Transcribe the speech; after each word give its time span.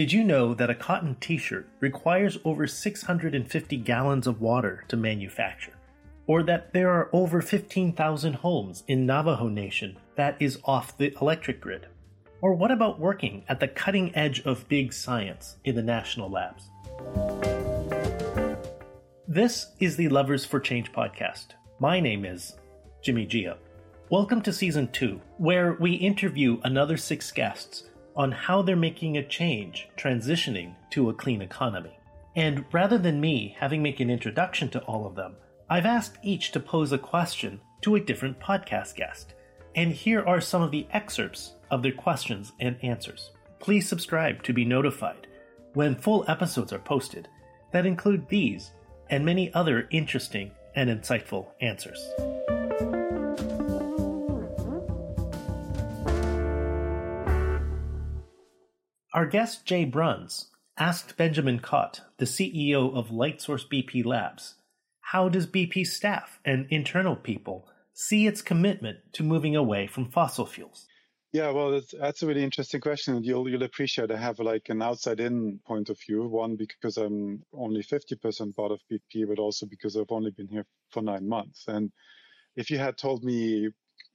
Did 0.00 0.14
you 0.14 0.24
know 0.24 0.54
that 0.54 0.70
a 0.70 0.74
cotton 0.74 1.14
t 1.20 1.36
shirt 1.36 1.68
requires 1.78 2.38
over 2.42 2.66
650 2.66 3.76
gallons 3.76 4.26
of 4.26 4.40
water 4.40 4.82
to 4.88 4.96
manufacture? 4.96 5.74
Or 6.26 6.42
that 6.44 6.72
there 6.72 6.88
are 6.88 7.10
over 7.12 7.42
15,000 7.42 8.32
homes 8.32 8.82
in 8.88 9.04
Navajo 9.04 9.48
Nation 9.48 9.98
that 10.16 10.40
is 10.40 10.58
off 10.64 10.96
the 10.96 11.14
electric 11.20 11.60
grid? 11.60 11.86
Or 12.40 12.54
what 12.54 12.70
about 12.70 12.98
working 12.98 13.44
at 13.46 13.60
the 13.60 13.68
cutting 13.68 14.16
edge 14.16 14.40
of 14.46 14.66
big 14.70 14.94
science 14.94 15.56
in 15.64 15.74
the 15.74 15.82
national 15.82 16.30
labs? 16.30 16.70
This 19.28 19.66
is 19.80 19.96
the 19.96 20.08
Levers 20.08 20.46
for 20.46 20.60
Change 20.60 20.92
podcast. 20.92 21.48
My 21.78 22.00
name 22.00 22.24
is 22.24 22.56
Jimmy 23.02 23.26
Jia. 23.26 23.58
Welcome 24.08 24.40
to 24.42 24.52
season 24.54 24.88
two, 24.92 25.20
where 25.36 25.74
we 25.74 25.92
interview 25.92 26.58
another 26.64 26.96
six 26.96 27.30
guests 27.30 27.82
on 28.16 28.32
how 28.32 28.62
they're 28.62 28.76
making 28.76 29.16
a 29.16 29.26
change 29.26 29.88
transitioning 29.96 30.74
to 30.90 31.10
a 31.10 31.14
clean 31.14 31.42
economy. 31.42 31.98
And 32.36 32.64
rather 32.72 32.98
than 32.98 33.20
me 33.20 33.56
having 33.58 33.82
make 33.82 34.00
an 34.00 34.10
introduction 34.10 34.68
to 34.70 34.80
all 34.82 35.06
of 35.06 35.14
them, 35.14 35.36
I've 35.68 35.86
asked 35.86 36.18
each 36.22 36.52
to 36.52 36.60
pose 36.60 36.92
a 36.92 36.98
question 36.98 37.60
to 37.82 37.94
a 37.94 38.00
different 38.00 38.40
podcast 38.40 38.96
guest. 38.96 39.34
And 39.74 39.92
here 39.92 40.24
are 40.26 40.40
some 40.40 40.62
of 40.62 40.70
the 40.70 40.86
excerpts 40.92 41.54
of 41.70 41.82
their 41.82 41.92
questions 41.92 42.52
and 42.60 42.76
answers. 42.82 43.30
Please 43.60 43.88
subscribe 43.88 44.42
to 44.42 44.52
be 44.52 44.64
notified 44.64 45.26
when 45.74 45.94
full 45.94 46.24
episodes 46.28 46.72
are 46.72 46.78
posted 46.78 47.28
that 47.72 47.86
include 47.86 48.28
these 48.28 48.72
and 49.08 49.24
many 49.24 49.52
other 49.54 49.86
interesting 49.90 50.50
and 50.74 50.90
insightful 50.90 51.46
answers. 51.60 52.00
Our 59.20 59.26
guest 59.26 59.66
Jay 59.66 59.84
Bruns 59.84 60.46
asked 60.78 61.18
Benjamin 61.18 61.58
Kott, 61.58 62.00
the 62.16 62.24
CEO 62.24 62.96
of 62.96 63.10
Lightsource 63.10 63.68
BP 63.68 64.02
Labs, 64.02 64.54
how 65.02 65.28
does 65.28 65.46
BP 65.46 65.86
staff 65.86 66.40
and 66.42 66.66
internal 66.70 67.16
people 67.16 67.68
see 67.92 68.26
its 68.26 68.40
commitment 68.40 69.00
to 69.12 69.22
moving 69.22 69.54
away 69.54 69.86
from 69.86 70.10
fossil 70.10 70.46
fuels? 70.46 70.86
Yeah, 71.34 71.50
well, 71.50 71.70
that's, 71.72 71.92
that's 72.00 72.22
a 72.22 72.26
really 72.26 72.42
interesting 72.42 72.80
question, 72.80 73.22
you'll 73.22 73.46
you'll 73.46 73.62
appreciate 73.62 74.10
I 74.10 74.16
have 74.16 74.38
like 74.38 74.70
an 74.70 74.80
outside-in 74.80 75.60
point 75.66 75.90
of 75.90 76.00
view. 76.00 76.26
One 76.26 76.56
because 76.56 76.96
I'm 76.96 77.42
only 77.52 77.82
50% 77.82 78.56
part 78.56 78.72
of 78.72 78.80
BP, 78.90 79.28
but 79.28 79.38
also 79.38 79.66
because 79.66 79.98
I've 79.98 80.06
only 80.08 80.30
been 80.30 80.48
here 80.48 80.64
for 80.88 81.02
nine 81.02 81.28
months. 81.28 81.66
And 81.68 81.92
if 82.56 82.70
you 82.70 82.78
had 82.78 82.96
told 82.96 83.22
me 83.22 83.68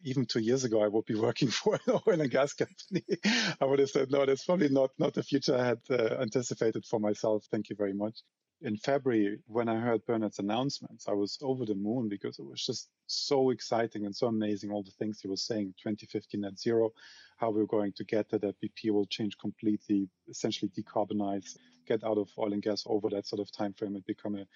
even 0.04 0.26
two 0.26 0.40
years 0.40 0.64
ago 0.64 0.84
I 0.84 0.88
would 0.88 1.06
be 1.06 1.16
working 1.20 1.50
for 1.50 1.76
an 1.76 2.00
oil 2.08 2.22
and 2.22 2.32
gas 2.32 2.54
company, 2.54 3.04
I 3.62 3.66
would 3.66 3.80
have 3.80 3.90
said, 3.90 4.12
no, 4.12 4.26
that's 4.26 4.46
probably 4.46 4.70
not, 4.70 4.92
not 5.00 5.14
the 5.14 5.24
future 5.24 5.56
I 5.56 5.66
had 5.66 5.80
uh, 5.90 6.16
anticipated 6.22 6.86
for 6.86 7.00
myself. 7.00 7.46
Thank 7.52 7.70
you 7.70 7.76
very 7.76 7.94
much. 7.94 8.20
In 8.66 8.78
February, 8.78 9.38
when 9.46 9.70
I 9.70 9.80
heard 9.80 10.08
Bernard's 10.08 10.40
announcements, 10.40 11.08
I 11.08 11.12
was 11.12 11.38
over 11.44 11.68
the 11.68 11.76
moon 11.76 12.10
because 12.10 12.40
it 12.40 12.46
was 12.48 12.66
just 12.66 12.90
so 13.06 13.52
exciting 13.52 14.08
and 14.08 14.16
so 14.16 14.26
amazing. 14.26 14.72
All 14.72 14.82
the 14.82 14.90
things 14.90 15.22
he 15.22 15.28
was 15.28 15.44
saying 15.44 15.76
2050 15.84 16.40
net 16.40 16.58
zero, 16.58 16.90
how 17.38 17.52
we're 17.52 17.68
going 17.68 17.94
to 17.94 18.04
get 18.04 18.28
there, 18.28 18.40
that 18.40 18.60
BP 18.60 18.90
will 18.90 19.06
change 19.06 19.38
completely, 19.38 20.10
essentially 20.28 20.72
decarbonize, 20.76 21.56
get 21.86 22.04
out 22.04 22.18
of 22.18 22.28
oil 22.40 22.54
and 22.54 22.64
gas 22.64 22.86
over 22.88 23.08
that 23.12 23.28
sort 23.28 23.40
of 23.40 23.52
time 23.52 23.74
frame 23.74 23.94
and 23.94 24.06
become 24.08 24.34
a 24.34 24.48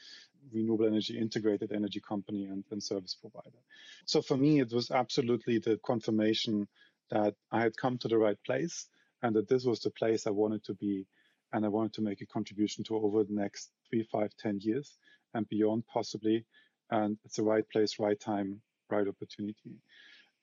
renewable 0.52 0.88
energy 0.88 1.16
integrated 1.16 1.72
energy 1.72 2.00
company 2.00 2.46
and, 2.46 2.64
and 2.72 2.82
service 2.82 3.14
provider. 3.14 3.62
So 4.06 4.24
for 4.24 4.38
me, 4.38 4.60
it 4.60 4.74
was 4.74 4.90
absolutely 4.90 5.60
the 5.60 5.80
confirmation 5.86 6.68
that 7.12 7.36
I 7.52 7.62
had 7.62 7.78
come 7.78 8.00
to 8.00 8.08
the 8.08 8.18
right 8.18 8.44
place 8.44 8.88
and 9.22 9.36
that 9.36 9.48
this 9.48 9.66
was 9.66 9.82
the 9.82 9.92
place 9.92 10.26
I 10.26 10.32
wanted 10.32 10.64
to 10.64 10.74
be 10.74 11.06
and 11.54 11.64
I 11.64 11.68
wanted 11.68 11.94
to 11.94 12.02
make 12.02 12.22
a 12.22 12.26
contribution 12.26 12.84
to 12.86 12.96
over 12.96 13.24
the 13.24 13.34
next 13.34 13.70
three, 13.90 14.04
five, 14.12 14.32
ten 14.38 14.60
years 14.60 14.98
and 15.34 15.48
beyond 15.50 15.84
possibly. 15.92 16.46
And 16.92 17.18
it's 17.24 17.36
the 17.36 17.44
right 17.44 17.68
place, 17.70 18.00
right 18.00 18.20
time, 18.20 18.62
right 18.90 19.08
opportunity. 19.08 19.82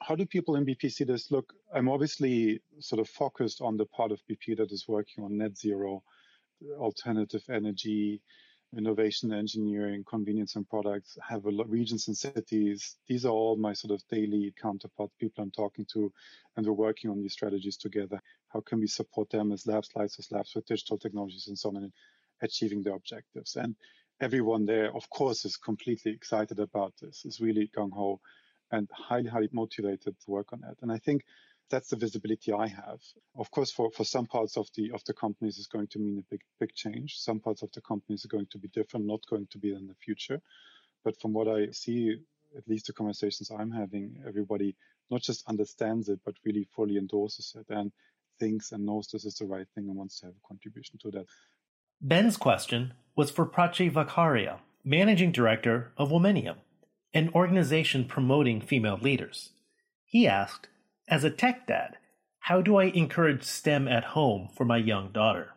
How 0.01 0.15
do 0.15 0.27
people 0.27 0.57
in 0.57 0.67
BP 0.67 0.93
see 0.93 1.05
this? 1.05 1.31
Look, 1.31 1.55
I'm 1.75 1.89
obviously 1.89 2.61
sort 2.81 3.01
of 3.01 3.09
focused 3.09 3.61
on 3.63 3.77
the 3.77 3.87
part 3.87 4.13
of 4.13 4.21
BP 4.31 4.59
that 4.59 4.71
is 4.71 4.87
working 4.87 5.25
on 5.25 5.39
net 5.39 5.57
zero, 5.57 6.03
alternative 6.79 7.43
energy, 7.51 8.21
innovation, 8.77 9.33
engineering, 9.33 10.05
convenience 10.05 10.57
and 10.57 10.69
products, 10.69 11.17
have 11.27 11.47
a 11.47 11.51
lot, 11.51 11.69
regions 11.69 12.09
and 12.09 12.17
cities. 12.17 12.97
These 13.09 13.25
are 13.25 13.33
all 13.33 13.57
my 13.57 13.73
sort 13.73 13.93
of 13.93 14.07
daily 14.09 14.53
counterparts, 14.61 15.15
people 15.19 15.43
I'm 15.43 15.51
talking 15.51 15.87
to, 15.93 16.13
and 16.57 16.67
we're 16.67 16.73
working 16.73 17.11
on 17.11 17.23
these 17.23 17.33
strategies 17.33 17.77
together. 17.77 18.21
How 18.49 18.61
can 18.61 18.81
we 18.81 18.87
support 18.87 19.31
them 19.31 19.53
as 19.53 19.67
labs, 19.67 19.91
license 19.95 20.31
labs 20.31 20.55
with 20.55 20.67
digital 20.67 20.99
technologies 20.99 21.49
and 21.49 21.59
so 21.59 21.71
on, 21.71 21.77
and 21.77 21.93
achieving 22.43 22.83
their 22.83 22.95
objectives? 22.95 23.57
And 23.57 23.77
everyone 24.21 24.67
there, 24.67 24.95
of 24.95 25.09
course, 25.11 25.45
is 25.45 25.57
completely 25.57 26.13
excited 26.13 26.59
about 26.59 26.95
this, 27.01 27.25
is 27.25 27.41
really 27.41 27.71
gung 27.77 27.93
ho 27.93 28.21
and 28.71 28.89
highly, 28.93 29.29
highly 29.29 29.49
motivated 29.53 30.19
to 30.21 30.31
work 30.31 30.53
on 30.53 30.63
it. 30.65 30.79
And 30.83 30.91
I 30.91 30.99
think 30.99 31.25
that's 31.71 31.89
the 31.89 31.97
visibility 31.97 32.53
I 32.53 32.69
have. 32.69 33.01
Of 33.37 33.51
course, 33.51 33.73
for, 33.73 33.91
for 33.91 34.05
some 34.05 34.27
parts 34.27 34.57
of 34.57 34.69
the 34.77 34.93
of 34.93 35.03
the 35.05 35.15
companies, 35.15 35.59
is 35.59 35.67
going 35.67 35.89
to 35.89 35.99
mean 35.99 36.19
a 36.19 36.31
big 36.31 36.41
big 36.61 36.73
change. 36.75 37.19
Some 37.19 37.41
parts 37.41 37.63
of 37.63 37.73
the 37.73 37.81
companies 37.81 38.25
are 38.25 38.29
going 38.29 38.47
to 38.53 38.59
be 38.59 38.69
different, 38.69 39.07
not 39.07 39.27
going 39.29 39.49
to 39.51 39.59
be 39.59 39.73
in 39.73 39.87
the 39.87 39.95
future. 39.95 40.41
But 41.05 41.21
from 41.21 41.33
what 41.33 41.49
I 41.49 41.71
see, 41.73 42.17
at 42.57 42.69
least 42.69 42.87
the 42.87 42.93
conversations 42.93 43.51
I'm 43.51 43.71
having, 43.71 44.23
everybody 44.27 44.77
not 45.11 45.23
just 45.23 45.47
understands 45.49 46.09
it, 46.09 46.21
but 46.25 46.35
really 46.45 46.67
fully 46.75 46.97
endorses 46.97 47.55
it 47.59 47.67
and 47.73 47.93
thinks 48.39 48.73
and 48.73 48.85
knows 48.85 49.09
this 49.09 49.25
is 49.25 49.37
the 49.37 49.47
right 49.47 49.67
thing 49.75 49.89
and 49.89 49.97
wants 49.97 50.21
to 50.21 50.27
have 50.27 50.35
a 50.35 50.49
contribution 50.49 50.99
to 51.03 51.11
that. 51.13 51.27
Ben's 52.01 52.37
question 52.37 52.93
was 53.17 53.31
for 53.31 53.47
Prachi 53.47 53.91
Vakharia, 53.91 54.59
Managing 54.85 55.33
Director 55.33 55.93
of 55.97 56.11
Womanium, 56.11 56.57
an 57.15 57.31
organization 57.35 58.05
promoting 58.05 58.61
female 58.61 58.99
leaders. 58.99 59.53
He 60.05 60.27
asked, 60.27 60.69
as 61.09 61.25
a 61.25 61.31
tech 61.31 61.67
dad, 61.67 61.97
how 62.41 62.61
do 62.61 62.77
I 62.77 62.85
encourage 62.85 63.45
STEM 63.45 63.89
at 63.89 64.05
home 64.05 64.49
for 64.55 64.65
my 64.65 64.77
young 64.77 65.11
daughter? 65.11 65.55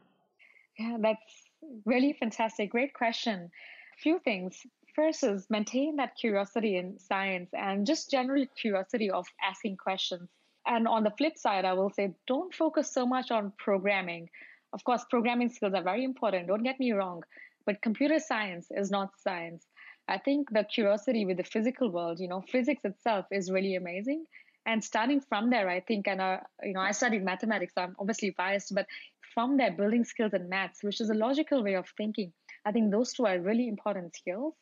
Yeah, 0.77 0.97
that's 1.01 1.43
really 1.85 2.13
fantastic. 2.13 2.71
Great 2.71 2.93
question. 2.93 3.51
A 3.97 4.01
few 4.01 4.19
things. 4.19 4.65
First 4.95 5.23
is 5.23 5.45
maintain 5.49 5.97
that 5.97 6.15
curiosity 6.19 6.77
in 6.77 6.97
science 6.99 7.49
and 7.53 7.85
just 7.85 8.09
general 8.09 8.45
curiosity 8.59 9.11
of 9.11 9.27
asking 9.43 9.75
questions. 9.75 10.29
And 10.65 10.87
on 10.87 11.03
the 11.03 11.11
flip 11.11 11.37
side, 11.37 11.65
I 11.65 11.73
will 11.73 11.89
say 11.89 12.15
don't 12.27 12.53
focus 12.53 12.91
so 12.91 13.05
much 13.05 13.29
on 13.29 13.51
programming. 13.57 14.29
Of 14.73 14.83
course, 14.83 15.05
programming 15.09 15.49
skills 15.49 15.73
are 15.73 15.83
very 15.83 16.03
important, 16.03 16.47
don't 16.47 16.63
get 16.63 16.79
me 16.79 16.91
wrong, 16.91 17.23
but 17.65 17.81
computer 17.81 18.19
science 18.19 18.67
is 18.71 18.91
not 18.91 19.09
science. 19.17 19.65
I 20.07 20.17
think 20.17 20.49
the 20.51 20.63
curiosity 20.63 21.25
with 21.25 21.37
the 21.37 21.43
physical 21.43 21.91
world, 21.91 22.19
you 22.19 22.27
know, 22.27 22.41
physics 22.41 22.83
itself 22.83 23.25
is 23.31 23.51
really 23.51 23.75
amazing. 23.75 24.25
And 24.65 24.83
starting 24.83 25.21
from 25.21 25.49
there 25.49 25.67
i 25.69 25.79
think 25.79 26.07
and 26.07 26.21
uh, 26.21 26.37
you 26.61 26.73
know 26.73 26.81
i 26.81 26.91
studied 26.91 27.23
mathematics 27.23 27.73
so 27.73 27.81
i'm 27.81 27.95
obviously 27.97 28.31
biased 28.37 28.75
but 28.75 28.85
from 29.33 29.57
there 29.57 29.71
building 29.71 30.03
skills 30.03 30.33
in 30.33 30.47
maths 30.49 30.83
which 30.83 31.01
is 31.01 31.09
a 31.09 31.13
logical 31.13 31.63
way 31.63 31.73
of 31.75 31.87
thinking 31.97 32.31
i 32.65 32.71
think 32.71 32.91
those 32.91 33.13
two 33.13 33.25
are 33.25 33.39
really 33.39 33.67
important 33.67 34.15
skills. 34.15 34.53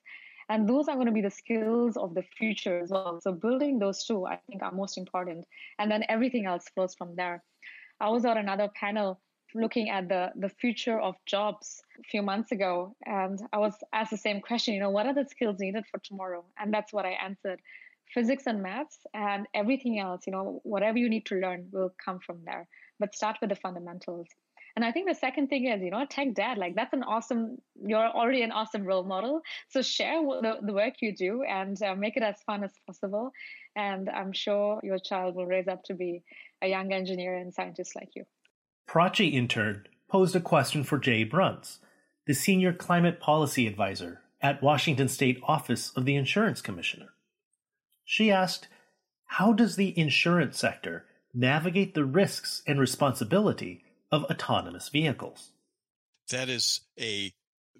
And 0.49 0.69
those 0.69 0.87
are 0.87 0.95
going 0.95 1.07
to 1.07 1.11
be 1.11 1.21
the 1.21 1.29
skills 1.29 1.97
of 1.97 2.13
the 2.13 2.23
future 2.37 2.79
as 2.79 2.89
well. 2.89 3.19
So 3.21 3.33
building 3.33 3.79
those 3.79 4.05
two 4.05 4.25
i 4.25 4.39
think 4.47 4.63
are 4.63 4.71
most 4.71 4.97
important. 4.97 5.45
And 5.77 5.91
then 5.91 6.05
everything 6.07 6.45
else 6.45 6.65
flows 6.73 6.95
from 6.95 7.15
there. 7.17 7.43
I 7.99 8.09
was 8.09 8.23
on 8.23 8.37
another 8.37 8.69
panel 8.73 9.19
looking 9.55 9.89
at 9.89 10.09
the 10.09 10.31
the 10.35 10.49
future 10.49 10.99
of 10.99 11.15
jobs 11.25 11.81
a 11.99 12.03
few 12.03 12.21
months 12.21 12.51
ago 12.51 12.95
and 13.05 13.39
i 13.53 13.57
was 13.57 13.73
asked 13.93 14.11
the 14.11 14.17
same 14.17 14.41
question 14.41 14.73
you 14.73 14.79
know 14.79 14.89
what 14.89 15.05
are 15.05 15.13
the 15.13 15.25
skills 15.25 15.59
needed 15.59 15.85
for 15.89 15.99
tomorrow? 15.99 16.43
And 16.59 16.73
that's 16.73 16.91
what 16.93 17.05
i 17.05 17.11
answered 17.11 17.61
physics 18.13 18.43
and 18.47 18.61
maths 18.61 18.99
and 19.13 19.47
everything 19.53 19.99
else 19.99 20.21
you 20.27 20.31
know 20.31 20.61
whatever 20.63 20.97
you 20.97 21.09
need 21.09 21.25
to 21.25 21.35
learn 21.35 21.67
will 21.71 21.93
come 22.03 22.19
from 22.19 22.39
there. 22.45 22.67
But 22.99 23.13
start 23.13 23.37
with 23.41 23.49
the 23.49 23.55
fundamentals. 23.55 24.27
And 24.75 24.85
i 24.85 24.91
think 24.91 25.07
the 25.07 25.15
second 25.15 25.47
thing 25.47 25.65
is 25.67 25.81
you 25.81 25.91
know 25.91 26.05
tech 26.05 26.33
dad 26.33 26.57
like 26.57 26.75
that's 26.75 26.93
an 26.93 27.03
awesome 27.03 27.57
you're 27.83 28.09
already 28.19 28.43
an 28.43 28.51
awesome 28.51 28.83
role 28.83 29.03
model. 29.03 29.41
So 29.69 29.81
share 29.81 30.21
the, 30.21 30.57
the 30.61 30.73
work 30.73 30.95
you 31.01 31.15
do 31.15 31.43
and 31.43 31.81
uh, 31.81 31.95
make 31.95 32.17
it 32.17 32.23
as 32.23 32.35
fun 32.45 32.63
as 32.63 32.73
possible. 32.85 33.31
And 33.75 34.09
i'm 34.09 34.33
sure 34.33 34.79
your 34.83 34.99
child 34.99 35.35
will 35.35 35.45
raise 35.45 35.67
up 35.67 35.83
to 35.85 35.93
be 35.93 36.23
a 36.61 36.67
young 36.67 36.91
engineer 36.91 37.35
and 37.35 37.53
scientist 37.53 37.95
like 37.95 38.09
you 38.15 38.25
prachi 38.87 39.33
in 39.33 39.47
turn 39.47 39.85
posed 40.09 40.35
a 40.35 40.39
question 40.39 40.83
for 40.83 40.97
jay 40.97 41.23
bruns 41.23 41.79
the 42.25 42.33
senior 42.33 42.73
climate 42.73 43.19
policy 43.19 43.67
advisor 43.67 44.21
at 44.41 44.61
washington 44.61 45.07
state 45.07 45.39
office 45.43 45.91
of 45.95 46.05
the 46.05 46.15
insurance 46.15 46.61
commissioner 46.61 47.09
she 48.09 48.31
asked, 48.31 48.69
How 49.25 49.51
does 49.51 49.75
the 49.75 49.95
insurance 49.99 50.57
sector 50.57 51.05
navigate 51.33 51.93
the 51.93 52.05
risks 52.05 52.63
and 52.65 52.79
responsibility 52.79 53.83
of 54.13 54.23
autonomous 54.23 54.87
vehicles? 54.87 55.51
That 56.31 56.47
is 56.47 56.79
a 56.97 57.33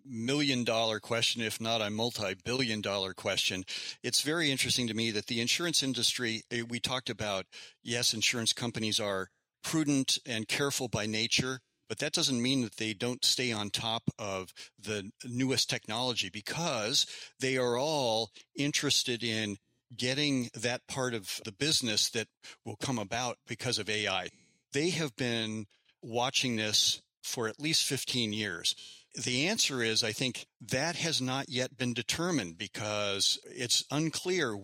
million 0.06 0.66
dollar 0.66 1.00
question, 1.00 1.42
if 1.42 1.62
not 1.62 1.82
a 1.82 1.90
multi 1.90 2.36
billion 2.44 2.82
dollar 2.82 3.14
question. 3.14 3.64
It's 4.04 4.22
very 4.22 4.52
interesting 4.52 4.88
to 4.88 4.94
me 4.94 5.12
that 5.12 5.28
the 5.28 5.40
insurance 5.40 5.82
industry, 5.82 6.44
eh, 6.52 6.64
we 6.68 6.82
talked 6.82 7.10
about, 7.10 7.46
yes, 7.82 8.14
insurance 8.14 8.52
companies 8.52 9.00
are 9.00 9.30
prudent 9.68 10.18
and 10.26 10.48
careful 10.48 10.88
by 10.88 11.06
nature, 11.06 11.60
but 11.90 12.00
that 12.00 12.14
doesn't 12.14 12.42
mean 12.42 12.62
that 12.62 12.78
they 12.78 12.94
don't 12.94 13.26
stay 13.26 13.52
on 13.52 13.70
top 13.70 14.04
of 14.18 14.54
the 14.82 15.12
newest 15.26 15.70
technology 15.70 16.30
because 16.30 17.06
they 17.42 17.58
are 17.58 17.78
all 17.78 18.32
interested 18.56 19.26
in 19.26 19.58
getting 19.96 20.50
that 20.54 20.88
part 20.88 21.14
of 21.14 21.42
the 21.44 21.52
business 21.52 22.10
that 22.12 22.30
will 22.64 22.78
come 22.78 22.98
about 22.98 23.40
because 23.46 23.78
of 23.78 23.90
AI. 23.90 24.30
They 24.72 24.90
have 24.92 25.14
been 25.18 25.66
watching 26.02 26.56
this 26.56 27.02
for 27.22 27.50
at 27.50 27.60
least 27.60 27.84
15 27.84 28.32
years. 28.32 28.74
The 29.22 29.48
answer 29.48 29.84
is, 29.84 30.02
I 30.02 30.14
think 30.14 30.46
that 30.62 30.96
has 30.96 31.22
not 31.22 31.50
yet 31.50 31.78
been 31.78 31.94
determined 31.94 32.58
because 32.58 33.38
it's 33.44 33.84
unclear 33.92 34.58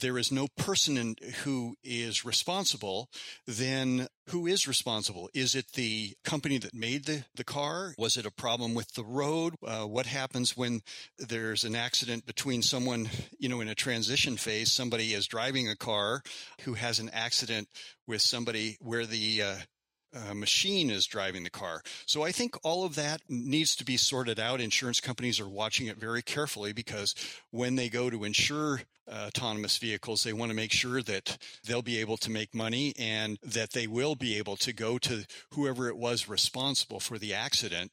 there 0.00 0.18
is 0.18 0.32
no 0.32 0.48
person 0.56 0.96
in, 0.96 1.16
who 1.44 1.76
is 1.82 2.24
responsible, 2.24 3.08
then 3.46 4.08
who 4.28 4.46
is 4.46 4.68
responsible? 4.68 5.28
Is 5.34 5.54
it 5.54 5.72
the 5.72 6.14
company 6.24 6.58
that 6.58 6.74
made 6.74 7.06
the, 7.06 7.24
the 7.34 7.44
car? 7.44 7.94
Was 7.98 8.16
it 8.16 8.26
a 8.26 8.30
problem 8.30 8.74
with 8.74 8.94
the 8.94 9.04
road? 9.04 9.54
Uh, 9.66 9.84
what 9.84 10.06
happens 10.06 10.56
when 10.56 10.80
there's 11.18 11.64
an 11.64 11.74
accident 11.74 12.26
between 12.26 12.62
someone, 12.62 13.08
you 13.38 13.48
know, 13.48 13.60
in 13.60 13.68
a 13.68 13.74
transition 13.74 14.36
phase, 14.36 14.70
somebody 14.70 15.14
is 15.14 15.26
driving 15.26 15.68
a 15.68 15.76
car 15.76 16.22
who 16.62 16.74
has 16.74 16.98
an 16.98 17.10
accident 17.12 17.68
with 18.06 18.20
somebody 18.20 18.76
where 18.80 19.06
the 19.06 19.42
uh, 19.42 19.56
uh, 20.14 20.34
machine 20.34 20.90
is 20.90 21.06
driving 21.06 21.44
the 21.44 21.50
car. 21.50 21.82
So 22.06 22.22
I 22.22 22.32
think 22.32 22.56
all 22.62 22.84
of 22.84 22.94
that 22.94 23.20
needs 23.28 23.76
to 23.76 23.84
be 23.84 23.96
sorted 23.96 24.38
out. 24.40 24.60
Insurance 24.60 25.00
companies 25.00 25.40
are 25.40 25.48
watching 25.48 25.86
it 25.86 25.98
very 25.98 26.22
carefully 26.22 26.72
because 26.72 27.14
when 27.50 27.76
they 27.76 27.88
go 27.88 28.10
to 28.10 28.24
insure 28.24 28.82
uh, 29.10 29.26
autonomous 29.28 29.76
vehicles, 29.78 30.22
they 30.22 30.32
want 30.32 30.50
to 30.50 30.56
make 30.56 30.72
sure 30.72 31.02
that 31.02 31.38
they'll 31.66 31.82
be 31.82 31.98
able 31.98 32.16
to 32.18 32.30
make 32.30 32.54
money 32.54 32.94
and 32.98 33.38
that 33.42 33.72
they 33.72 33.86
will 33.86 34.14
be 34.14 34.36
able 34.38 34.56
to 34.56 34.72
go 34.72 34.98
to 34.98 35.24
whoever 35.52 35.88
it 35.88 35.96
was 35.96 36.28
responsible 36.28 37.00
for 37.00 37.18
the 37.18 37.34
accident. 37.34 37.90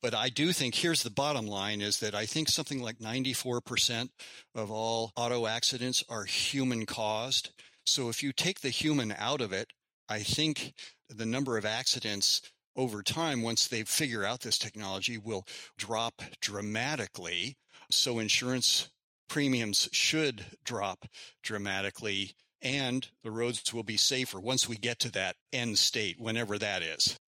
But 0.00 0.14
I 0.14 0.28
do 0.28 0.52
think 0.52 0.76
here's 0.76 1.02
the 1.02 1.10
bottom 1.10 1.46
line 1.46 1.80
is 1.80 1.98
that 2.00 2.14
I 2.14 2.24
think 2.24 2.48
something 2.48 2.80
like 2.80 2.98
94% 2.98 4.10
of 4.54 4.70
all 4.70 5.12
auto 5.16 5.46
accidents 5.46 6.04
are 6.08 6.24
human 6.24 6.86
caused. 6.86 7.50
So 7.84 8.08
if 8.08 8.22
you 8.22 8.32
take 8.32 8.60
the 8.60 8.70
human 8.70 9.12
out 9.18 9.40
of 9.40 9.52
it, 9.52 9.72
I 10.08 10.20
think 10.20 10.74
the 11.08 11.26
number 11.26 11.58
of 11.58 11.64
accidents 11.64 12.42
over 12.76 13.02
time, 13.02 13.42
once 13.42 13.66
they 13.66 13.82
figure 13.82 14.24
out 14.24 14.40
this 14.40 14.58
technology, 14.58 15.18
will 15.18 15.44
drop 15.76 16.22
dramatically. 16.40 17.56
So 17.90 18.18
insurance 18.18 18.90
premiums 19.28 19.88
should 19.92 20.44
drop 20.64 21.06
dramatically 21.42 22.34
and 22.62 23.08
the 23.22 23.30
roads 23.30 23.72
will 23.72 23.82
be 23.82 23.96
safer 23.96 24.40
once 24.40 24.68
we 24.68 24.76
get 24.76 24.98
to 25.00 25.12
that 25.12 25.36
end 25.52 25.78
state, 25.78 26.18
whenever 26.18 26.58
that 26.58 26.82
is. 26.82 27.18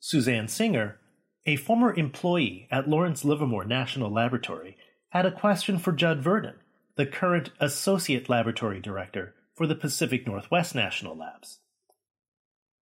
Suzanne 0.00 0.48
Singer, 0.48 0.98
a 1.46 1.56
former 1.56 1.94
employee 1.94 2.68
at 2.70 2.88
Lawrence 2.88 3.24
Livermore 3.24 3.64
National 3.64 4.10
Laboratory, 4.10 4.76
had 5.10 5.24
a 5.24 5.32
question 5.32 5.78
for 5.78 5.92
Jud 5.92 6.22
Virden, 6.22 6.56
the 6.96 7.06
current 7.06 7.50
Associate 7.60 8.28
Laboratory 8.28 8.80
Director 8.80 9.34
for 9.54 9.66
the 9.66 9.74
Pacific 9.74 10.26
Northwest 10.26 10.74
National 10.74 11.16
Labs. 11.16 11.60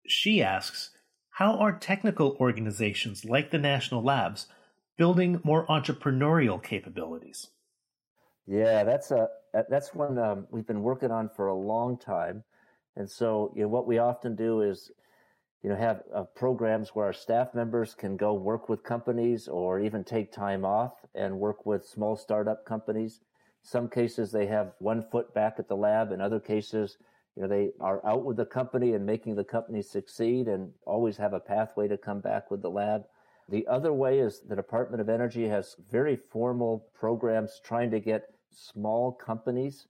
She 0.07 0.41
asks, 0.41 0.91
how 1.38 1.57
are 1.57 1.71
technical 1.71 2.38
organizations 2.39 3.25
like 3.25 3.50
the 3.51 3.57
National 3.57 4.03
Labs 4.03 4.47
building 4.97 5.41
more 5.44 5.65
entrepreneurial 5.67 6.61
capabilities? 6.61 7.47
Yeah, 8.45 8.83
that's 8.83 9.11
a 9.11 9.29
that's 9.69 9.94
one 9.94 10.17
um, 10.17 10.47
we've 10.51 10.67
been 10.67 10.83
working 10.83 11.11
on 11.11 11.29
for 11.29 11.47
a 11.47 11.55
long 11.55 11.97
time, 11.97 12.44
and 12.95 13.09
so 13.09 13.53
you 13.55 13.63
know 13.63 13.67
what 13.69 13.88
we 13.88 13.97
often 13.97 14.35
do 14.35 14.61
is, 14.61 14.91
you 15.63 15.69
know, 15.69 15.75
have 15.75 16.03
uh, 16.13 16.23
programs 16.35 16.89
where 16.89 17.05
our 17.05 17.13
staff 17.13 17.55
members 17.55 17.95
can 17.95 18.17
go 18.17 18.33
work 18.33 18.67
with 18.67 18.83
companies 18.83 19.47
or 19.47 19.79
even 19.79 20.03
take 20.03 20.31
time 20.31 20.65
off 20.65 20.94
and 21.15 21.39
work 21.39 21.65
with 21.65 21.85
small 21.85 22.15
startup 22.15 22.65
companies. 22.65 23.21
Some 23.61 23.89
cases 23.89 24.31
they 24.31 24.47
have 24.47 24.73
one 24.79 25.01
foot 25.09 25.33
back 25.33 25.55
at 25.57 25.69
the 25.69 25.77
lab. 25.77 26.11
In 26.11 26.19
other 26.19 26.39
cases, 26.39 26.97
you 27.35 27.41
know, 27.41 27.47
they 27.47 27.71
are 27.80 28.06
out 28.06 28.24
with 28.24 28.38
the 28.38 28.45
company 28.45 28.94
and 28.94 29.06
making 29.06 29.35
the 29.35 29.44
company 29.44 29.81
succeed 29.81 30.47
and 30.47 30.71
always 30.85 31.18
have 31.18 31.33
a 31.33 31.39
pathway 31.39 31.88
to 31.88 31.97
come 31.97 32.19
back 32.19 32.51
with 32.51 32.62
the 32.62 32.69
lab. 32.69 33.03
The 33.50 33.68
other 33.68 33.91
way 33.91 34.19
is 34.19 34.41
the 34.41 34.56
Department 34.56 35.01
of 35.01 35.09
Energy 35.09 35.47
has 35.47 35.75
very 35.91 36.15
formal 36.15 36.88
programs 36.94 37.59
trying 37.63 37.91
to 37.91 38.00
get 38.00 38.24
small 38.51 39.12
companies 39.12 39.88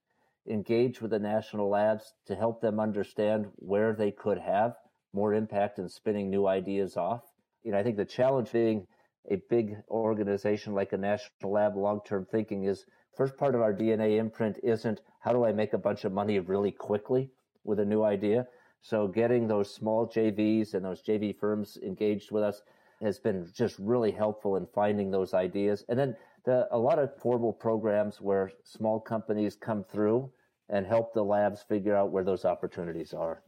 engaged 0.49 1.01
with 1.01 1.11
the 1.11 1.19
national 1.19 1.69
labs 1.69 2.13
to 2.27 2.35
help 2.35 2.61
them 2.61 2.79
understand 2.79 3.47
where 3.57 3.93
they 3.93 4.11
could 4.11 4.37
have 4.37 4.75
more 5.13 5.33
impact 5.33 5.79
in 5.79 5.87
spinning 5.87 6.29
new 6.29 6.47
ideas 6.47 6.97
off. 6.97 7.23
You 7.63 7.71
know, 7.71 7.77
I 7.77 7.83
think 7.83 7.97
the 7.97 8.05
challenge 8.05 8.51
being 8.51 8.87
a 9.29 9.37
big 9.49 9.77
organization 9.89 10.73
like 10.73 10.91
a 10.91 10.97
national 10.97 11.51
lab 11.51 11.77
long-term 11.77 12.27
thinking 12.31 12.65
is 12.65 12.85
first 13.15 13.37
part 13.37 13.55
of 13.55 13.61
our 13.61 13.73
DNA 13.73 14.17
imprint 14.17 14.59
isn't 14.63 15.01
how 15.19 15.31
do 15.31 15.45
I 15.45 15.51
make 15.51 15.73
a 15.73 15.77
bunch 15.77 16.03
of 16.03 16.11
money 16.11 16.39
really 16.39 16.71
quickly 16.71 17.29
with 17.63 17.79
a 17.79 17.85
new 17.85 18.03
idea. 18.03 18.47
So 18.81 19.07
getting 19.07 19.47
those 19.47 19.73
small 19.73 20.07
JVs 20.07 20.73
and 20.73 20.83
those 20.83 21.01
JV 21.01 21.37
firms 21.37 21.77
engaged 21.83 22.31
with 22.31 22.43
us 22.43 22.61
has 23.01 23.19
been 23.19 23.49
just 23.53 23.77
really 23.79 24.11
helpful 24.11 24.57
in 24.57 24.67
finding 24.73 25.11
those 25.11 25.33
ideas. 25.33 25.85
And 25.87 25.97
then 25.97 26.15
the, 26.45 26.67
a 26.71 26.77
lot 26.77 26.99
of 26.99 27.15
formal 27.21 27.53
programs 27.53 28.19
where 28.19 28.51
small 28.63 28.99
companies 28.99 29.55
come 29.55 29.83
through 29.83 30.31
and 30.69 30.85
help 30.85 31.13
the 31.13 31.23
labs 31.23 31.63
figure 31.63 31.95
out 31.95 32.11
where 32.11 32.23
those 32.23 32.45
opportunities 32.45 33.13
are. 33.13 33.43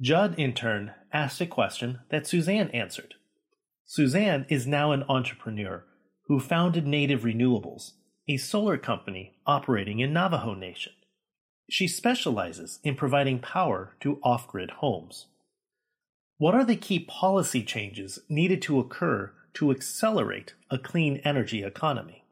Jud, 0.00 0.38
in 0.38 0.54
turn, 0.54 0.92
asked 1.12 1.40
a 1.40 1.46
question 1.46 2.00
that 2.08 2.26
Suzanne 2.26 2.70
answered. 2.70 3.14
Suzanne 3.84 4.46
is 4.48 4.66
now 4.66 4.92
an 4.92 5.04
entrepreneur 5.08 5.84
who 6.26 6.40
founded 6.40 6.86
Native 6.86 7.22
Renewables, 7.22 7.92
a 8.28 8.36
solar 8.36 8.78
company 8.78 9.34
operating 9.46 9.98
in 9.98 10.12
Navajo 10.12 10.54
Nation. 10.54 10.92
She 11.68 11.88
specializes 11.88 12.78
in 12.84 12.94
providing 12.94 13.40
power 13.40 13.94
to 14.00 14.20
off 14.22 14.46
grid 14.46 14.70
homes. 14.70 15.26
What 16.38 16.54
are 16.54 16.64
the 16.64 16.76
key 16.76 17.00
policy 17.00 17.62
changes 17.62 18.20
needed 18.28 18.62
to 18.62 18.78
occur 18.78 19.32
to 19.54 19.70
accelerate 19.70 20.54
a 20.70 20.78
clean 20.78 21.20
energy 21.24 21.62
economy? 21.62 22.24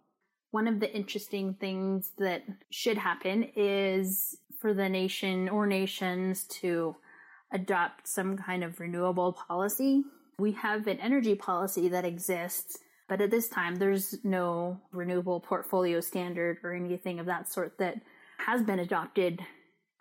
One 0.51 0.67
of 0.67 0.81
the 0.81 0.93
interesting 0.95 1.55
things 1.55 2.13
that 2.19 2.43
should 2.71 2.99
happen 2.99 3.51
is 3.55 4.37
for 4.61 4.75
the 4.75 4.89
nation 4.89 5.49
or 5.49 5.67
nations 5.67 6.45
to 6.45 6.97
adopt 7.53 8.09
some 8.09 8.37
kind 8.37 8.63
of 8.63 8.79
renewable 8.81 9.33
policy. 9.33 10.03
We 10.39 10.53
have 10.53 10.87
an 10.87 10.99
energy 10.99 11.35
policy 11.35 11.89
that 11.89 12.05
exists 12.05 12.79
but 13.11 13.21
at 13.21 13.33
this 13.33 13.49
time, 13.49 13.75
there's 13.75 14.15
no 14.23 14.81
renewable 14.93 15.41
portfolio 15.41 15.99
standard 15.99 16.59
or 16.63 16.73
anything 16.73 17.19
of 17.19 17.27
that 17.27 17.53
sort 17.53 17.77
that 17.79 17.97
has 18.39 18.63
been 18.63 18.79
adopted. 18.79 19.41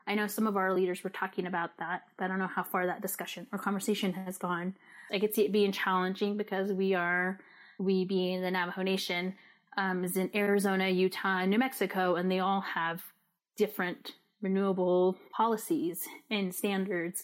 I 0.06 0.14
know 0.14 0.28
some 0.28 0.46
of 0.46 0.56
our 0.56 0.76
leaders 0.76 1.04
were 1.04 1.10
talking 1.10 1.48
about 1.48 1.72
that, 1.80 2.04
but 2.20 2.26
I 2.26 2.28
don't 2.28 2.38
know 2.38 2.46
how 2.46 2.62
far 2.62 2.86
that 2.86 3.02
discussion 3.02 3.48
or 3.52 3.58
conversation 3.58 4.14
has 4.14 4.38
gone. 4.38 4.76
I 5.12 5.18
could 5.18 5.34
see 5.34 5.44
it 5.44 5.52
being 5.52 5.72
challenging 5.72 6.38
because 6.38 6.72
we 6.72 6.94
are, 6.94 7.40
we 7.80 8.06
being 8.06 8.44
the 8.44 8.52
Navajo 8.52 8.84
Nation, 8.84 9.34
um, 9.76 10.04
is 10.04 10.16
in 10.16 10.30
Arizona, 10.36 10.88
Utah, 10.88 11.46
New 11.46 11.58
Mexico, 11.58 12.14
and 12.14 12.32
they 12.32 12.40
all 12.40 12.62
have 12.62 13.02
different 13.58 14.14
renewable 14.40 15.18
policies 15.36 16.08
and 16.30 16.54
standards. 16.54 17.24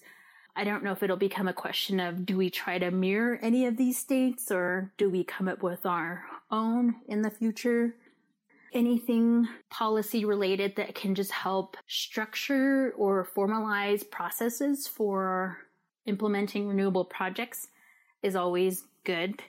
I 0.55 0.63
don't 0.63 0.83
know 0.83 0.93
if 0.93 1.03
it'll 1.03 1.17
become 1.17 1.50
a 1.50 1.53
question 1.53 2.00
of 2.00 2.25
do 2.25 2.38
we 2.38 2.50
try 2.50 2.77
to 2.77 2.89
mirror 2.89 3.38
any 3.41 3.65
of 3.65 3.75
these 3.75 3.97
states 3.97 4.51
or 4.51 4.93
do 4.97 5.09
we 5.09 5.24
come 5.24 5.50
up 5.50 5.62
with 5.62 5.85
our 5.85 6.24
own 6.50 6.95
in 7.07 7.21
the 7.21 7.29
future? 7.29 7.95
Anything 8.74 9.47
policy 9.69 10.24
related 10.24 10.77
that 10.77 10.95
can 10.95 11.13
just 11.13 11.31
help 11.31 11.75
structure 11.88 12.93
or 12.97 13.27
formalize 13.35 14.09
processes 14.09 14.88
for 14.88 15.57
implementing 16.05 16.67
renewable 16.67 17.05
projects 17.05 17.67
is 18.24 18.35
always 18.35 18.85
good. 19.03 19.41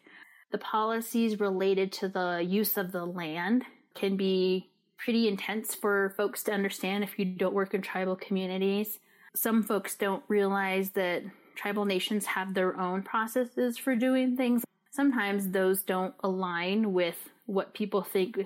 The 0.50 0.58
policies 0.58 1.38
related 1.38 1.92
to 1.92 2.08
the 2.08 2.44
use 2.44 2.76
of 2.76 2.90
the 2.90 3.04
land 3.04 3.64
can 3.94 4.16
be 4.16 4.70
pretty 4.96 5.28
intense 5.28 5.75
for 5.75 6.14
folks 6.16 6.42
to 6.44 6.52
understand 6.52 7.04
if 7.04 7.18
you 7.18 7.25
don't 7.25 7.54
work 7.54 7.75
in 7.75 7.82
tribal 7.82 8.16
communities 8.16 8.98
some 9.37 9.62
folks 9.62 9.95
don't 9.95 10.23
realize 10.28 10.90
that 10.90 11.23
tribal 11.55 11.85
nations 11.85 12.26
have 12.26 12.55
their 12.55 12.78
own 12.78 13.02
processes 13.02 13.78
for 13.78 13.95
doing 13.95 14.37
things. 14.37 14.64
Sometimes 14.90 15.50
those 15.50 15.83
don't 15.83 16.14
align 16.21 16.93
with 16.93 17.16
what 17.45 17.75
people 17.75 18.02
think 18.02 18.38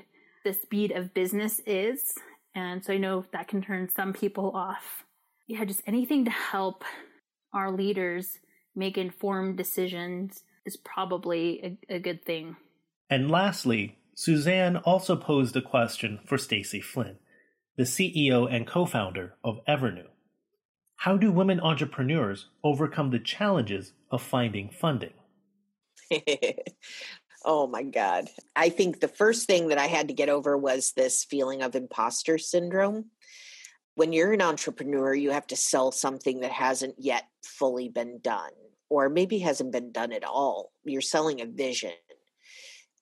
the 0.44 0.52
speed 0.52 0.90
of 0.92 1.14
business 1.14 1.60
is. 1.66 2.14
And 2.54 2.84
so 2.84 2.92
I 2.92 2.98
know 2.98 3.24
that 3.32 3.48
can 3.48 3.62
turn 3.62 3.88
some 3.88 4.12
people 4.12 4.50
off. 4.54 5.04
Yeah, 5.46 5.64
just 5.64 5.82
anything 5.86 6.24
to 6.24 6.30
help 6.30 6.84
our 7.52 7.70
leaders 7.70 8.38
make 8.74 8.98
informed 8.98 9.56
decisions 9.56 10.42
is 10.64 10.76
probably 10.76 11.78
a, 11.88 11.96
a 11.96 11.98
good 11.98 12.24
thing. 12.24 12.56
And 13.08 13.30
lastly, 13.30 13.98
Suzanne 14.14 14.76
also 14.76 15.16
posed 15.16 15.56
a 15.56 15.62
question 15.62 16.20
for 16.26 16.38
Stacy 16.38 16.80
Flynn, 16.80 17.18
the 17.76 17.84
CEO 17.84 18.52
and 18.52 18.66
co-founder 18.66 19.34
of 19.42 19.64
Evrnu. 19.66 20.06
How 21.00 21.16
do 21.16 21.32
women 21.32 21.60
entrepreneurs 21.60 22.48
overcome 22.62 23.08
the 23.08 23.18
challenges 23.18 23.94
of 24.10 24.20
finding 24.20 24.68
funding? 24.68 25.14
oh 27.46 27.66
my 27.66 27.84
God. 27.84 28.28
I 28.54 28.68
think 28.68 29.00
the 29.00 29.08
first 29.08 29.46
thing 29.46 29.68
that 29.68 29.78
I 29.78 29.86
had 29.86 30.08
to 30.08 30.14
get 30.14 30.28
over 30.28 30.58
was 30.58 30.92
this 30.92 31.24
feeling 31.24 31.62
of 31.62 31.74
imposter 31.74 32.36
syndrome. 32.36 33.06
When 33.94 34.12
you're 34.12 34.34
an 34.34 34.42
entrepreneur, 34.42 35.14
you 35.14 35.30
have 35.30 35.46
to 35.46 35.56
sell 35.56 35.90
something 35.90 36.40
that 36.40 36.52
hasn't 36.52 36.96
yet 36.98 37.24
fully 37.46 37.88
been 37.88 38.18
done, 38.20 38.52
or 38.90 39.08
maybe 39.08 39.38
hasn't 39.38 39.72
been 39.72 39.92
done 39.92 40.12
at 40.12 40.24
all. 40.24 40.70
You're 40.84 41.00
selling 41.00 41.40
a 41.40 41.46
vision. 41.46 41.94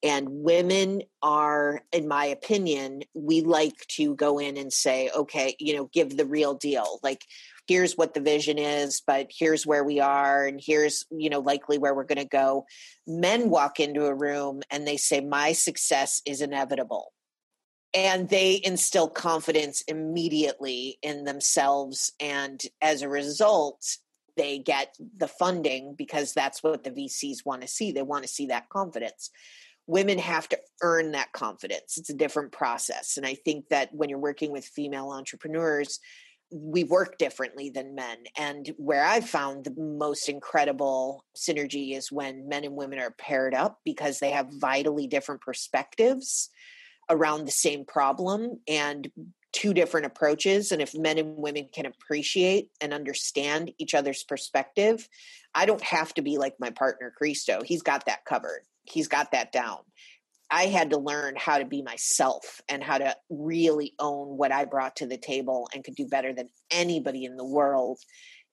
And 0.01 0.29
women 0.29 1.01
are, 1.21 1.81
in 1.91 2.07
my 2.07 2.27
opinion, 2.27 3.01
we 3.13 3.41
like 3.41 3.75
to 3.89 4.15
go 4.15 4.39
in 4.39 4.55
and 4.55 4.71
say, 4.71 5.09
okay, 5.13 5.57
you 5.59 5.75
know, 5.75 5.89
give 5.91 6.15
the 6.15 6.25
real 6.25 6.53
deal. 6.53 6.99
Like, 7.03 7.25
here's 7.69 7.93
what 7.93 8.15
the 8.15 8.19
vision 8.19 8.57
is, 8.57 9.01
but 9.05 9.27
here's 9.29 9.65
where 9.65 9.83
we 9.83 9.99
are, 9.99 10.47
and 10.47 10.59
here's, 10.61 11.05
you 11.11 11.29
know, 11.29 11.39
likely 11.39 11.77
where 11.77 11.93
we're 11.93 12.03
going 12.03 12.17
to 12.17 12.25
go. 12.25 12.65
Men 13.05 13.51
walk 13.51 13.79
into 13.79 14.07
a 14.07 14.13
room 14.13 14.61
and 14.71 14.87
they 14.87 14.97
say, 14.97 15.21
my 15.21 15.53
success 15.53 16.19
is 16.25 16.41
inevitable. 16.41 17.13
And 17.93 18.27
they 18.27 18.59
instill 18.63 19.07
confidence 19.07 19.83
immediately 19.87 20.97
in 21.03 21.25
themselves. 21.25 22.11
And 22.19 22.59
as 22.81 23.03
a 23.03 23.09
result, 23.09 23.85
they 24.35 24.57
get 24.57 24.95
the 25.17 25.27
funding 25.27 25.93
because 25.95 26.33
that's 26.33 26.63
what 26.63 26.83
the 26.83 26.91
VCs 26.91 27.45
want 27.45 27.61
to 27.61 27.67
see. 27.67 27.91
They 27.91 28.01
want 28.01 28.23
to 28.23 28.29
see 28.29 28.47
that 28.47 28.69
confidence 28.69 29.29
women 29.89 30.19
have 30.19 30.47
to 30.47 30.59
earn 30.83 31.13
that 31.13 31.31
confidence. 31.31 31.97
It's 31.97 32.11
a 32.11 32.15
different 32.15 32.51
process. 32.51 33.17
And 33.17 33.25
I 33.25 33.33
think 33.33 33.69
that 33.69 33.89
when 33.91 34.07
you're 34.07 34.19
working 34.19 34.51
with 34.51 34.63
female 34.63 35.09
entrepreneurs, 35.09 35.99
we 36.51 36.83
work 36.83 37.17
differently 37.17 37.69
than 37.69 37.95
men. 37.95 38.17
And 38.37 38.73
where 38.77 39.05
I've 39.05 39.29
found 39.29 39.65
the 39.65 39.75
most 39.77 40.29
incredible 40.29 41.25
synergy 41.37 41.95
is 41.95 42.11
when 42.11 42.49
men 42.49 42.63
and 42.63 42.75
women 42.75 42.99
are 42.99 43.11
paired 43.11 43.53
up 43.53 43.79
because 43.85 44.19
they 44.19 44.31
have 44.31 44.47
vitally 44.51 45.07
different 45.07 45.41
perspectives 45.41 46.49
around 47.09 47.45
the 47.45 47.51
same 47.51 47.85
problem 47.85 48.59
and 48.67 49.11
two 49.51 49.73
different 49.73 50.05
approaches. 50.05 50.71
And 50.71 50.81
if 50.81 50.95
men 50.95 51.17
and 51.17 51.37
women 51.37 51.69
can 51.73 51.85
appreciate 51.85 52.69
and 52.81 52.93
understand 52.93 53.71
each 53.77 53.93
other's 53.93 54.23
perspective, 54.23 55.07
I 55.55 55.65
don't 55.65 55.81
have 55.81 56.13
to 56.15 56.21
be 56.21 56.37
like 56.37 56.55
my 56.59 56.69
partner, 56.69 57.11
Christo. 57.15 57.61
He's 57.63 57.81
got 57.81 58.05
that 58.05 58.25
covered 58.25 58.61
he's 58.91 59.07
got 59.07 59.31
that 59.31 59.51
down. 59.51 59.79
I 60.51 60.65
had 60.65 60.91
to 60.91 60.97
learn 60.97 61.35
how 61.37 61.59
to 61.59 61.65
be 61.65 61.81
myself 61.81 62.61
and 62.67 62.83
how 62.83 62.97
to 62.97 63.15
really 63.29 63.93
own 63.99 64.37
what 64.37 64.51
I 64.51 64.65
brought 64.65 64.97
to 64.97 65.05
the 65.05 65.17
table 65.17 65.69
and 65.73 65.83
could 65.83 65.95
do 65.95 66.07
better 66.07 66.33
than 66.33 66.49
anybody 66.71 67.25
in 67.25 67.37
the 67.37 67.45
world. 67.45 67.99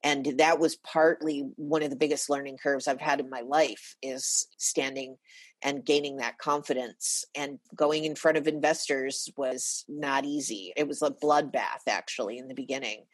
And 0.03 0.35
that 0.39 0.59
was 0.59 0.77
partly 0.77 1.49
one 1.57 1.83
of 1.83 1.91
the 1.91 1.97
biggest 1.97 2.29
learning 2.29 2.59
curves 2.63 2.87
I've 2.87 3.01
had 3.01 3.19
in 3.19 3.31
my 3.31 3.41
life 3.41 3.97
is 4.03 4.47
standing 4.59 5.17
and 5.63 5.85
gaining 5.85 6.19
that 6.19 6.39
confidence. 6.39 7.25
And 7.35 7.59
going 7.75 8.05
in 8.05 8.15
front 8.15 8.37
of 8.37 8.47
investors 8.47 9.29
was 9.37 9.85
not 9.89 10.25
easy. 10.25 10.73
It 10.77 10.87
was 10.87 11.03
a 11.03 11.11
bloodbath, 11.11 11.89
actually, 11.89 12.39
in 12.39 12.47
the 12.47 12.55
beginning. 12.55 13.05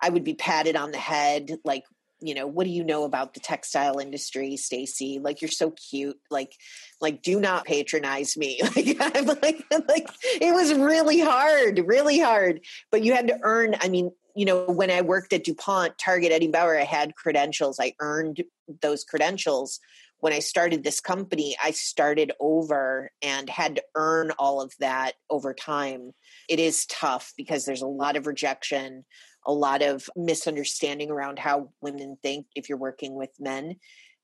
I 0.00 0.10
would 0.10 0.24
be 0.24 0.34
patted 0.34 0.76
on 0.76 0.92
the 0.92 0.98
head 0.98 1.50
like 1.64 1.82
you 2.20 2.34
know 2.34 2.46
what 2.46 2.64
do 2.64 2.70
you 2.70 2.84
know 2.84 3.04
about 3.04 3.34
the 3.34 3.40
textile 3.40 3.98
industry 3.98 4.56
stacy? 4.56 5.18
Like 5.22 5.40
you're 5.40 5.50
so 5.50 5.70
cute. 5.70 6.18
Like 6.30 6.52
like 7.00 7.22
do 7.22 7.40
not 7.40 7.64
patronize 7.64 8.36
me. 8.36 8.60
Like 8.76 8.96
i'm 9.00 9.26
like 9.26 9.64
like 9.88 10.08
it 10.40 10.54
was 10.54 10.72
really 10.74 11.20
hard 11.20 11.82
really 11.86 12.18
hard. 12.18 12.60
But 12.90 13.02
you 13.02 13.12
had 13.14 13.28
to 13.28 13.38
earn 13.42 13.76
i 13.80 13.88
mean 13.88 14.10
you 14.34 14.44
know 14.44 14.64
when 14.66 14.90
i 14.90 15.00
worked 15.00 15.32
at 15.32 15.44
dupont 15.44 15.98
target 15.98 16.32
eddie 16.32 16.48
bauer 16.48 16.78
i 16.78 16.84
had 16.84 17.14
credentials. 17.16 17.78
I 17.80 17.94
earned 18.00 18.42
those 18.82 19.04
credentials. 19.04 19.80
When 20.20 20.32
i 20.32 20.40
started 20.40 20.82
this 20.82 21.00
company 21.00 21.56
i 21.62 21.70
started 21.70 22.32
over 22.40 23.10
and 23.22 23.48
had 23.48 23.76
to 23.76 23.82
earn 23.94 24.32
all 24.38 24.60
of 24.60 24.72
that 24.80 25.12
over 25.30 25.54
time. 25.54 26.12
It 26.48 26.58
is 26.58 26.86
tough 26.86 27.32
because 27.36 27.64
there's 27.64 27.82
a 27.82 27.86
lot 27.86 28.16
of 28.16 28.26
rejection 28.26 29.04
a 29.48 29.52
lot 29.52 29.82
of 29.82 30.08
misunderstanding 30.14 31.10
around 31.10 31.38
how 31.38 31.70
women 31.80 32.18
think 32.22 32.46
if 32.54 32.68
you're 32.68 32.78
working 32.78 33.14
with 33.14 33.30
men. 33.40 33.76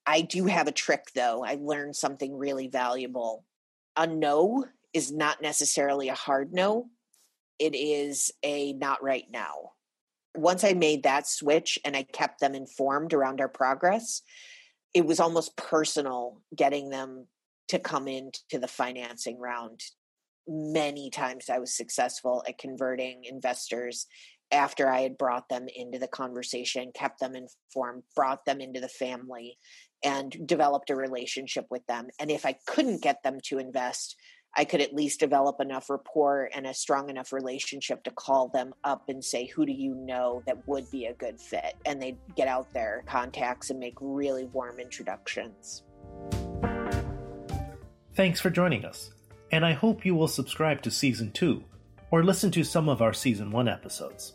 I 0.07 0.21
do 0.21 0.45
have 0.45 0.69
a 0.69 0.73
trick 0.73 1.07
though. 1.15 1.43
I 1.43 1.57
learned 1.59 1.97
something 1.97 2.37
really 2.37 2.69
valuable. 2.69 3.47
A 3.97 4.07
no 4.07 4.67
is 4.93 5.11
not 5.11 5.41
necessarily 5.41 6.11
a 6.11 6.15
hard 6.15 6.53
no, 6.53 6.91
it 7.59 7.75
is 7.75 8.33
a 8.43 8.75
not 8.75 9.03
right 9.03 9.25
now. 9.31 9.73
Once 10.37 10.63
I 10.63 10.75
made 10.75 11.05
that 11.05 11.27
switch 11.27 11.79
and 11.85 11.97
I 11.97 12.03
kept 12.03 12.41
them 12.41 12.55
informed 12.55 13.15
around 13.15 13.41
our 13.41 13.49
progress, 13.49 14.21
it 14.93 15.07
was 15.07 15.21
almost 15.21 15.57
personal 15.57 16.43
getting 16.55 16.91
them 16.91 17.29
to 17.69 17.79
come 17.79 18.09
into 18.09 18.59
the 18.59 18.69
financing 18.69 19.39
round. 19.39 19.81
Many 20.47 21.09
times 21.09 21.49
I 21.49 21.59
was 21.59 21.75
successful 21.75 22.45
at 22.47 22.59
converting 22.59 23.25
investors 23.25 24.07
after 24.53 24.89
I 24.89 25.01
had 25.01 25.19
brought 25.19 25.49
them 25.49 25.67
into 25.75 25.99
the 25.99 26.09
conversation, 26.09 26.93
kept 26.95 27.21
them 27.21 27.35
informed, 27.35 28.03
brought 28.15 28.45
them 28.45 28.61
into 28.61 28.81
the 28.81 28.89
family, 28.89 29.59
and 30.03 30.35
developed 30.47 30.91
a 30.91 30.97
relationship 30.97 31.67
with 31.71 31.87
them. 31.87 32.09
And 32.21 32.31
if 32.31 32.47
I 32.47 32.57
couldn't 32.67 33.03
get 33.03 33.23
them 33.23 33.39
to 33.45 33.59
invest, 33.59 34.17
I 34.57 34.65
could 34.65 34.81
at 34.81 34.95
least 34.95 35.19
develop 35.19 35.61
enough 35.61 35.91
rapport 35.91 36.49
and 36.55 36.67
a 36.67 36.75
strong 36.75 37.11
enough 37.11 37.33
relationship 37.33 38.05
to 38.05 38.11
call 38.13 38.49
them 38.49 38.73
up 38.85 39.09
and 39.09 39.25
say, 39.25 39.47
Who 39.47 39.67
do 39.67 39.73
you 39.73 39.95
know 39.95 40.43
that 40.47 40.69
would 40.69 40.89
be 40.91 41.07
a 41.07 41.15
good 41.15 41.41
fit? 41.41 41.75
And 41.85 42.01
they'd 42.01 42.19
get 42.37 42.47
out 42.47 42.73
their 42.73 43.03
contacts 43.07 43.71
and 43.71 43.81
make 43.81 43.95
really 44.01 44.45
warm 44.45 44.79
introductions. 44.79 45.83
Thanks 48.15 48.39
for 48.39 48.51
joining 48.51 48.85
us, 48.85 49.11
and 49.51 49.67
I 49.67 49.73
hope 49.73 50.07
you 50.07 50.15
will 50.15 50.29
subscribe 50.29 50.83
to 50.83 50.91
Season 50.91 51.33
2 51.33 51.65
or 52.15 52.23
listen 52.23 52.49
to 52.49 52.63
some 52.63 52.89
of 52.89 53.03
our 53.03 53.13
Season 53.13 53.51
1 53.51 53.67
episodes. 53.67 54.35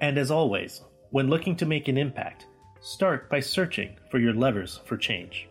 And 0.00 0.16
as 0.16 0.30
always, 0.30 0.80
when 1.10 1.28
looking 1.28 1.54
to 1.56 1.66
make 1.66 1.88
an 1.88 1.98
impact, 1.98 2.46
start 2.80 3.28
by 3.28 3.40
searching 3.40 3.98
for 4.10 4.18
your 4.18 4.32
levers 4.32 4.80
for 4.86 4.96
change. 4.96 5.50